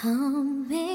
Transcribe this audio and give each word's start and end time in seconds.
How 0.00 0.12
many 0.12 0.87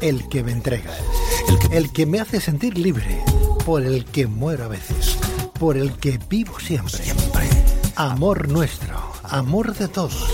el 0.00 0.28
que 0.28 0.42
me 0.42 0.52
entrega, 0.52 0.90
el 1.70 1.92
que, 1.92 2.06
me 2.06 2.20
hace 2.20 2.40
sentir 2.40 2.76
libre, 2.78 3.22
por 3.64 3.82
el 3.82 4.04
que 4.04 4.26
muero 4.26 4.64
a 4.64 4.68
veces, 4.68 5.18
por 5.58 5.76
el 5.76 5.92
que 5.92 6.18
vivo 6.28 6.58
siempre. 6.58 7.04
siempre. 7.04 7.48
Amor 7.96 8.48
nuestro, 8.48 8.96
amor 9.22 9.74
de 9.74 9.88
todos, 9.88 10.26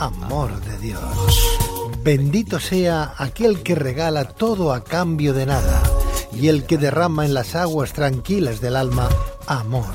amor 0.00 0.60
de 0.62 0.78
Dios. 0.78 1.58
Bendito 2.02 2.58
sea 2.58 3.14
aquel 3.18 3.62
que 3.62 3.74
regala 3.74 4.24
todo 4.24 4.72
a 4.72 4.82
cambio 4.82 5.34
de 5.34 5.46
nada 5.46 5.82
y 6.32 6.48
el 6.48 6.64
que 6.64 6.78
derrama 6.78 7.26
en 7.26 7.34
las 7.34 7.54
aguas 7.54 7.92
tranquilas 7.92 8.60
del 8.60 8.76
alma 8.76 9.08
amor, 9.46 9.92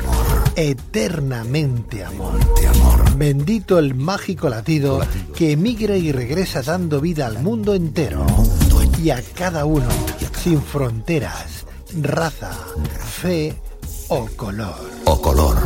eternamente 0.55 2.03
amor. 2.03 2.39
Bendito 3.17 3.79
el 3.79 3.95
mágico 3.95 4.49
latido 4.49 5.01
que 5.35 5.53
emigra 5.53 5.97
y 5.97 6.11
regresa 6.11 6.61
dando 6.61 7.01
vida 7.01 7.25
al 7.25 7.41
mundo 7.41 7.73
entero 7.73 8.25
y 9.01 9.09
a 9.09 9.23
cada 9.33 9.65
uno, 9.65 9.87
sin 10.43 10.61
fronteras, 10.61 11.65
raza, 12.01 12.51
fe 13.21 13.55
o 14.09 14.27
color. 14.35 14.75
O 15.05 15.21
color. 15.21 15.57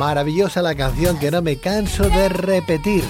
Maravillosa 0.00 0.62
la 0.62 0.74
canción 0.74 1.18
que 1.18 1.30
no 1.30 1.42
me 1.42 1.58
canso 1.58 2.04
de 2.04 2.30
repetir. 2.30 3.04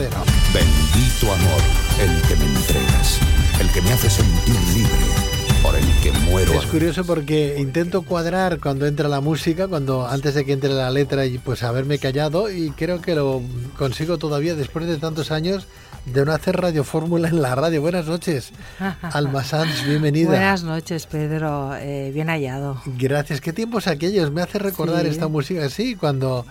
Bendito 0.53 1.33
amor, 1.33 1.63
el 2.01 2.21
que 2.29 2.37
me 2.37 2.45
entregas, 2.47 3.19
el 3.61 3.71
que 3.73 3.83
me 3.83 3.93
hace 3.93 4.11
sentir 4.11 4.57
libre 4.75 5.26
es 5.75 6.67
curioso 6.67 7.05
porque 7.05 7.57
intento 7.59 8.03
cuadrar 8.03 8.61
cuando 8.61 8.87
entra 8.87 9.09
la 9.09 9.21
música, 9.21 9.69
cuando 9.69 10.07
antes 10.07 10.35
de 10.35 10.45
que 10.45 10.53
entre 10.53 10.71
la 10.71 10.91
letra 10.91 11.27
y 11.27 11.39
pues 11.39 11.63
haberme 11.63 11.99
callado 11.99 12.51
y 12.51 12.71
creo 12.71 13.01
que 13.01 13.15
lo 13.15 13.43
consigo 13.77 14.19
todavía 14.19 14.55
después 14.55 14.87
de 14.87 14.97
tantos 14.99 15.31
años 15.31 15.67
de 16.05 16.25
no 16.25 16.33
hacer 16.33 16.57
radio 16.57 16.85
fórmula 16.85 17.29
en 17.29 17.43
la 17.43 17.55
radio. 17.55 17.81
Buenas 17.81 18.07
noches, 18.07 18.53
Alma 19.03 19.45
Sanz, 19.45 19.85
bienvenida. 19.87 20.31
Buenas 20.31 20.63
noches, 20.63 21.07
Pedro, 21.07 21.75
eh, 21.77 22.11
bien 22.15 22.29
hallado. 22.29 22.81
Gracias. 22.87 23.41
¿Qué 23.41 23.53
tiempos 23.53 23.87
aquellos? 23.87 24.31
Me 24.31 24.43
hace 24.43 24.59
recordar 24.59 25.07
esta 25.07 25.29
música 25.29 25.65
así 25.65 25.97
cuando 25.97 26.47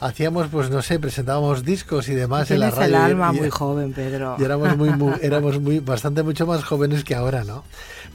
hacíamos, 0.00 0.48
pues 0.48 0.70
no 0.70 0.82
sé, 0.82 0.98
presentábamos 0.98 1.64
discos 1.64 2.08
y 2.08 2.14
demás 2.14 2.50
en 2.50 2.60
la 2.60 2.70
radio. 2.70 2.86
el 2.86 2.94
alma 2.94 3.32
muy 3.32 3.50
joven, 3.50 3.92
Pedro. 3.92 4.36
Y 4.38 4.44
éramos 4.44 4.76
muy, 4.76 4.90
éramos 5.22 5.60
muy, 5.60 5.78
bastante 5.80 6.22
mucho 6.22 6.46
más 6.46 6.64
jóvenes 6.64 7.04
que 7.04 7.14
ahora, 7.14 7.44
¿no? 7.44 7.64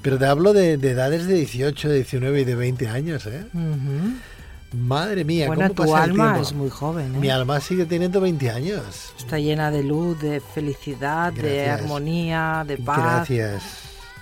Pero 0.02 0.18
te 0.18 0.25
hablo 0.25 0.53
de, 0.53 0.74
edades 0.74 1.28
de 1.28 1.36
18, 1.36 1.90
de 1.90 1.96
19 1.96 2.41
y 2.41 2.44
de 2.44 2.56
20 2.56 2.88
años, 2.88 3.25
¿eh? 3.28 3.46
Madre 4.74 5.25
mía, 5.25 5.47
bueno, 5.47 5.70
tu 5.72 5.94
alma 5.94 6.40
es 6.40 6.53
muy 6.53 6.70
joven. 6.70 7.16
¿eh? 7.16 7.20
Mi 7.20 7.30
alma 7.30 7.59
sigue 7.59 7.86
teniendo 7.86 8.22
20 8.22 8.50
años. 8.50 9.14
Está 9.18 9.38
llena 9.38 9.70
de 9.70 9.84
luz, 9.84 10.20
de 10.22 10.40
felicidad, 10.40 11.34
de 11.34 11.70
armonía, 11.70 12.64
de 12.66 12.78
paz. 12.78 13.28
Gracias. 13.28 13.64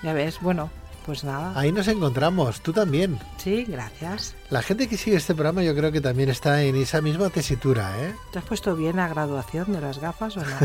Ya 0.02 0.14
ves, 0.14 0.40
bueno, 0.42 0.72
pues 1.09 1.24
nada. 1.24 1.59
Ahí 1.59 1.72
nos 1.72 1.88
encontramos, 1.88 2.62
tú 2.62 2.72
también. 2.72 3.18
Sí, 3.38 3.66
gracias. 3.68 4.36
La 4.52 4.62
gente 4.62 4.88
que 4.88 4.96
sigue 4.96 5.18
este 5.18 5.34
programa 5.34 5.64
yo 5.64 5.74
creo 5.74 5.92
que 5.92 6.02
también 6.02 6.30
está 6.30 6.62
en 6.62 6.75
esa 6.75 7.02
misma 7.02 7.31
tesitura, 7.31 8.00
¿eh? 8.00 8.14
¿Te 8.31 8.38
has 8.38 8.46
puesto 8.46 8.75
bien 8.75 8.97
la 8.97 9.08
graduación 9.08 9.74
de 9.74 9.81
las 9.81 9.98
gafas 9.98 10.38
o 10.38 10.42
no? 10.42 10.56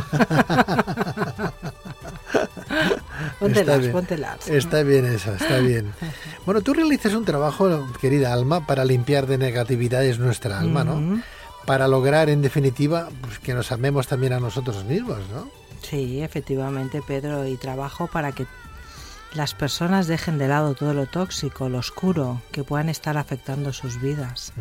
póntelas, 3.40 3.78
está 3.80 3.92
póntelas. 3.92 4.46
Está 4.46 4.82
bien 4.82 5.06
eso, 5.06 5.32
está 5.32 5.60
bien. 5.60 5.94
Bueno, 6.44 6.60
tú 6.60 6.74
realizas 6.74 7.14
un 7.14 7.24
trabajo, 7.24 7.88
querida 8.02 8.34
alma, 8.34 8.66
para 8.66 8.84
limpiar 8.84 9.26
de 9.26 9.38
negatividades 9.38 10.18
nuestra 10.18 10.60
alma, 10.60 10.84
¿no? 10.84 11.22
Para 11.64 11.88
lograr, 11.88 12.28
en 12.28 12.42
definitiva, 12.42 13.08
pues, 13.22 13.38
que 13.38 13.54
nos 13.54 13.72
amemos 13.72 14.08
también 14.08 14.34
a 14.34 14.40
nosotros 14.40 14.84
mismos, 14.84 15.20
¿no? 15.32 15.48
Sí, 15.80 16.20
efectivamente, 16.20 17.00
Pedro, 17.00 17.46
y 17.46 17.56
trabajo 17.56 18.08
para 18.08 18.32
que 18.32 18.44
las 19.34 19.54
personas 19.54 20.06
dejen 20.06 20.38
de 20.38 20.48
lado 20.48 20.74
todo 20.74 20.94
lo 20.94 21.06
tóxico, 21.06 21.68
lo 21.68 21.78
oscuro 21.78 22.40
que 22.52 22.64
puedan 22.64 22.88
estar 22.88 23.16
afectando 23.16 23.72
sus 23.72 24.00
vidas. 24.00 24.52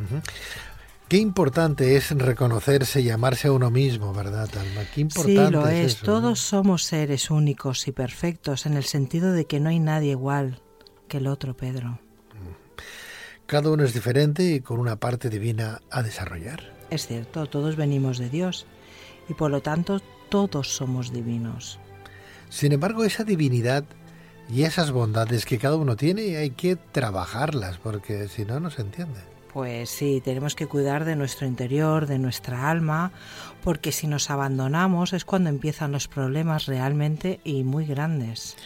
Qué 1.08 1.18
importante 1.18 1.96
es 1.96 2.10
reconocerse 2.12 3.02
y 3.02 3.10
amarse 3.10 3.48
a 3.48 3.52
uno 3.52 3.70
mismo, 3.70 4.14
¿verdad, 4.14 4.50
Alma? 4.58 4.82
Qué 4.94 5.02
importante 5.02 5.46
sí, 5.46 5.52
lo 5.52 5.68
es. 5.68 5.98
Todos 5.98 6.40
somos 6.40 6.84
seres 6.84 7.30
únicos 7.30 7.88
y 7.88 7.92
perfectos 7.92 8.66
en 8.66 8.74
el 8.74 8.84
sentido 8.84 9.32
de 9.32 9.46
que 9.46 9.60
no 9.60 9.70
hay 9.70 9.80
nadie 9.80 10.12
igual 10.12 10.60
que 11.08 11.18
el 11.18 11.28
otro, 11.28 11.56
Pedro. 11.56 12.00
Cada 13.46 13.70
uno 13.70 13.84
es 13.84 13.94
diferente 13.94 14.44
y 14.44 14.62
con 14.62 14.80
una 14.80 14.96
parte 14.96 15.30
divina 15.30 15.82
a 15.92 16.02
desarrollar. 16.02 16.74
Es 16.90 17.06
cierto, 17.06 17.46
todos 17.46 17.76
venimos 17.76 18.18
de 18.18 18.30
Dios 18.30 18.66
y 19.30 19.34
por 19.34 19.52
lo 19.52 19.62
tanto 19.62 20.02
todos 20.30 20.74
somos 20.76 21.12
divinos. 21.12 21.80
Sin 22.50 22.72
embargo, 22.72 23.04
esa 23.04 23.24
divinidad 23.24 23.84
y 24.50 24.64
esas 24.64 24.92
bondades 24.92 25.46
que 25.46 25.58
cada 25.58 25.76
uno 25.76 25.96
tiene 25.96 26.38
hay 26.38 26.52
que 26.52 26.76
trabajarlas 26.76 27.78
porque 27.78 28.28
si 28.28 28.46
no, 28.46 28.60
no 28.60 28.70
se 28.70 28.82
entiende. 28.82 29.20
Pues 29.54 29.92
sí, 29.92 30.20
tenemos 30.26 30.56
que 30.56 30.66
cuidar 30.66 31.06
de 31.06 31.16
nuestro 31.16 31.46
interior, 31.46 32.08
de 32.08 32.18
nuestra 32.18 32.72
alma, 32.72 33.12
porque 33.64 33.92
si 33.92 34.08
nos 34.08 34.32
abandonamos 34.32 35.14
es 35.14 35.26
cuando 35.26 35.50
empiezan 35.50 35.92
los 35.92 36.08
problemas 36.08 36.66
realmente 36.66 37.40
y 37.44 37.64
muy 37.64 37.86
grandes. 37.86 38.58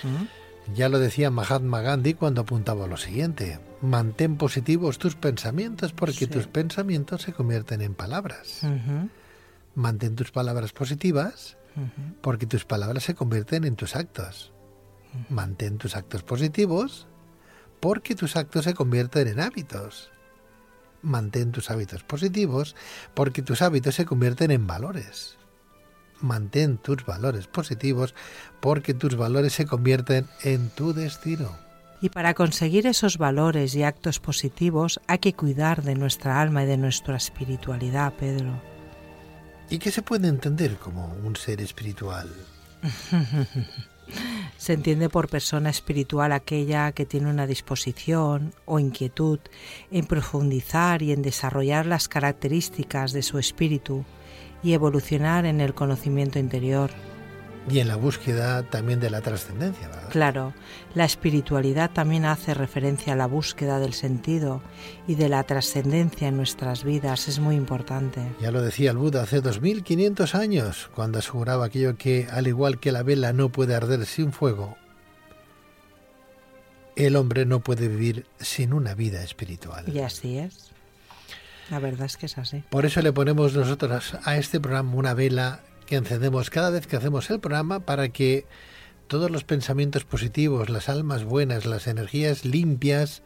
Ya 0.74 0.88
lo 0.88 1.00
decía 1.00 1.29
Mahatma 1.29 1.81
Gandhi 1.81 2.13
cuando 2.13 2.41
apuntaba 2.41 2.88
lo 2.88 2.95
siguiente, 2.95 3.59
mantén 3.81 4.38
positivos 4.38 4.97
tus 4.97 5.15
pensamientos 5.15 5.91
porque 5.91 6.27
tus 6.27 6.47
pensamientos 6.47 7.21
se 7.23 7.33
convierten 7.33 7.81
en 7.81 7.94
palabras. 7.94 8.62
Mantén 9.75 10.15
tus 10.15 10.31
palabras 10.31 10.71
positivas 10.71 11.57
porque 12.21 12.47
tus 12.47 12.63
palabras 12.63 13.03
se 13.03 13.13
convierten 13.13 13.65
en 13.65 13.75
tus 13.75 13.95
actos. 13.95 14.53
Mantén 15.30 15.77
tus 15.77 15.95
actos 15.95 16.24
positivos 16.24 17.07
porque 17.80 18.15
tus 18.15 18.36
actos 18.36 18.65
se 18.65 18.74
convierten 18.74 19.27
en 19.27 19.39
hábitos. 19.39 20.12
mantén 21.01 21.51
tus 21.51 21.69
hábitos 21.69 22.04
positivos 22.04 22.75
porque 23.13 23.42
tus 23.42 23.62
hábitos 23.62 23.95
se 23.95 24.06
convierten 24.06 24.51
en 24.51 24.68
valores. 24.68 25.38
Mantén 26.19 26.77
tus 26.77 27.06
valores 27.06 27.48
positivos 27.48 28.15
porque 28.59 28.94
tus 28.94 29.15
valores 29.15 29.54
se 29.54 29.65
convierten 29.65 30.27
en 30.44 30.69
tu 30.69 30.94
destino. 30.94 31.56
Y 32.01 32.09
para 32.09 32.33
conseguir 32.33 32.86
esos 32.86 33.18
valores 33.18 33.75
y 33.75 33.83
actos 33.83 34.19
positivos 34.19 35.00
hay 35.07 35.19
que 35.19 35.33
cuidar 35.33 35.83
de 35.83 35.95
nuestra 35.95 36.42
alma 36.42 36.63
y 36.63 36.68
de 36.68 36.77
nuestra 36.77 37.15
espiritualidad, 37.15 38.13
Pedro. 38.13 38.62
¿Y 39.69 39.80
qué 39.80 39.92
se 39.92 40.01
puede 40.01 40.27
entender 40.27 40.77
como 40.77 41.13
un 41.24 41.36
ser 41.36 41.62
espiritual? 41.62 42.30
Se 44.57 44.74
entiende 44.74 45.07
por 45.07 45.30
persona 45.30 45.69
espiritual 45.69 46.31
aquella 46.31 46.92
que 46.92 47.06
tiene 47.06 47.30
una 47.30 47.48
disposición 47.48 48.54
o 48.65 48.80
inquietud 48.80 49.39
en 49.92 50.06
profundizar 50.06 51.01
y 51.04 51.12
en 51.12 51.21
desarrollar 51.21 51.86
las 51.86 52.07
características 52.07 53.13
de 53.13 53.21
su 53.21 53.38
espíritu 53.38 54.04
y 54.63 54.74
evolucionar 54.74 55.45
en 55.45 55.62
el 55.62 55.74
conocimiento 55.74 56.39
interior 56.39 56.89
y 57.69 57.80
en 57.80 57.88
la 57.88 57.96
búsqueda 57.96 58.64
también 58.64 59.00
de 59.00 59.10
la 59.10 59.22
trascendencia. 59.22 59.90
Claro, 60.10 60.54
la 60.96 61.06
espiritualidad 61.06 61.92
también 61.92 62.25
hace 62.25 62.54
referencia 62.54 63.14
a 63.14 63.16
la 63.16 63.28
búsqueda 63.28 63.80
del 63.80 63.94
sentido 63.94 64.62
y 65.08 65.16
de 65.16 65.30
la 65.30 65.44
trascendencia 65.44 66.30
en 66.30 66.38
nuestras 66.38 66.84
vidas, 66.84 67.28
es 67.28 67.40
muy 67.40 67.56
importante. 67.56 68.22
Ya 68.42 68.52
lo 68.52 68.62
decía 68.62 68.92
el 68.92 68.98
Buda 68.98 69.24
hace 69.24 69.42
2500 69.42 70.36
años, 70.36 70.90
cuando 70.96 71.19
aseguraba 71.19 71.66
aquello 71.66 71.98
que, 71.98 72.28
al 72.31 72.48
igual 72.48 72.80
que 72.80 72.92
la 72.92 73.04
vela 73.04 73.34
no 73.34 73.50
puede 73.50 73.75
arder 73.75 74.06
sin 74.06 74.31
fuego, 74.31 74.78
el 76.96 77.16
hombre 77.16 77.46
no 77.46 77.60
puede 77.60 77.88
vivir 77.88 78.25
sin 78.40 78.74
una 78.74 78.96
vida 78.96 79.24
espiritual. 79.24 79.86
Y 79.94 80.00
así 80.00 80.40
es. 80.40 80.72
La 81.69 81.80
verdad 81.80 82.06
es 82.06 82.16
que 82.16 82.28
es 82.28 82.38
así. 82.38 82.64
Por 82.69 82.86
eso 82.86 83.02
le 83.02 83.12
ponemos 83.12 83.54
nosotros 83.54 84.18
a 84.24 84.38
este 84.38 84.60
programa 84.60 84.96
una 84.96 85.14
vela 85.14 85.60
que 85.88 85.95
encendemos 85.95 86.51
cada 86.51 86.69
vez 86.69 86.86
que 86.86 86.98
hacemos 86.98 87.30
el 87.31 87.39
programa 87.39 87.80
para 87.80 88.10
que 88.10 88.45
todos 89.07 89.31
los 89.31 89.44
pensamientos 89.44 90.04
positivos, 90.04 90.69
las 90.69 90.89
almas 90.89 91.24
buenas, 91.24 91.66
las 91.66 91.88
energías 91.88 92.45
limpias 92.45 93.24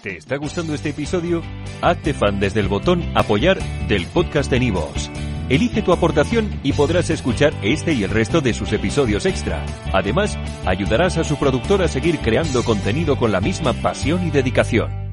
¿Te 0.03 0.17
está 0.17 0.37
gustando 0.37 0.75
este 0.75 0.91
episodio? 0.91 1.43
Hazte 1.83 2.15
fan 2.15 2.39
desde 2.39 2.61
el 2.61 2.69
botón 2.69 3.03
Apoyar 3.17 3.59
del 3.89 4.07
podcast 4.07 4.51
de 4.51 4.61
Nivos. 4.61 5.11
Elige 5.49 5.83
tu 5.83 5.93
aportación 5.93 6.61
y 6.63 6.73
podrás 6.75 7.11
escuchar 7.11 7.53
este 7.63 7.95
y 7.95 8.05
el 8.05 8.11
resto 8.11 8.41
de 8.41 8.55
sus 8.55 8.73
episodios 8.73 9.27
extra. 9.27 9.65
Además, 9.93 10.37
ayudarás 10.67 11.17
a 11.17 11.25
su 11.25 11.37
productor 11.37 11.83
a 11.83 11.89
seguir 11.89 12.19
creando 12.19 12.63
contenido 12.63 13.17
con 13.17 13.33
la 13.33 13.41
misma 13.41 13.73
pasión 13.73 14.27
y 14.27 14.31
dedicación. 14.31 15.08